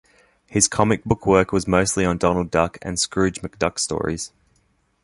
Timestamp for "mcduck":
3.43-3.77